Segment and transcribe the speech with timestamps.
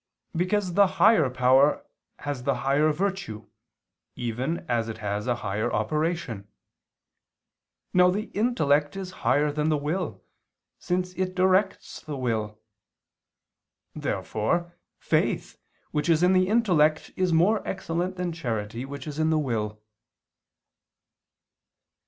[0.35, 1.85] Because the higher power
[2.17, 3.45] has the higher virtue
[4.15, 6.47] even as it has a higher operation.
[7.93, 10.23] Now the intellect is higher than the will,
[10.79, 12.57] since it directs the will.
[13.93, 15.59] Therefore, faith,
[15.91, 19.83] which is in the intellect, is more excellent than charity which is in the will.